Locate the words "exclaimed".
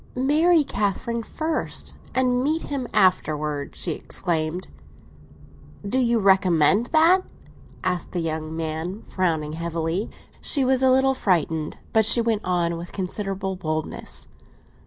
3.91-4.67